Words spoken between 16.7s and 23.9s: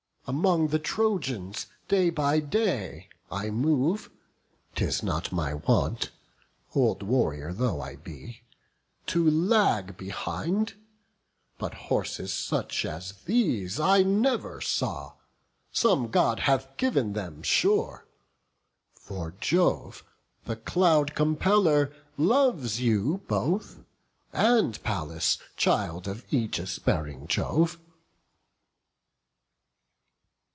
giv'n them, sure; For Jove, the Cloud compeller, loves you both,